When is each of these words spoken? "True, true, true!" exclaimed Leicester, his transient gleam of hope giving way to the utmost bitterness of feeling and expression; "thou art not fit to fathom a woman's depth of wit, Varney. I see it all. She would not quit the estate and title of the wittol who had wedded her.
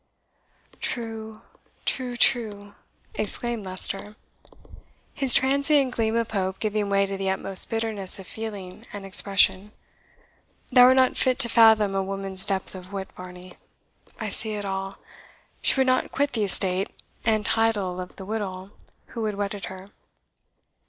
"True, 0.79 1.43
true, 1.85 2.17
true!" 2.17 2.73
exclaimed 3.13 3.63
Leicester, 3.63 4.15
his 5.13 5.35
transient 5.35 5.93
gleam 5.93 6.15
of 6.15 6.31
hope 6.31 6.59
giving 6.59 6.89
way 6.89 7.05
to 7.05 7.17
the 7.17 7.29
utmost 7.29 7.69
bitterness 7.69 8.17
of 8.17 8.25
feeling 8.25 8.83
and 8.91 9.05
expression; 9.05 9.71
"thou 10.71 10.85
art 10.85 10.95
not 10.97 11.17
fit 11.17 11.37
to 11.37 11.49
fathom 11.49 11.93
a 11.93 12.01
woman's 12.01 12.47
depth 12.47 12.73
of 12.73 12.91
wit, 12.91 13.11
Varney. 13.11 13.59
I 14.19 14.29
see 14.29 14.55
it 14.55 14.65
all. 14.65 14.97
She 15.61 15.79
would 15.79 15.85
not 15.85 16.11
quit 16.11 16.33
the 16.33 16.45
estate 16.45 16.89
and 17.23 17.45
title 17.45 17.99
of 18.01 18.15
the 18.15 18.25
wittol 18.25 18.71
who 19.09 19.25
had 19.25 19.35
wedded 19.35 19.65
her. 19.65 19.85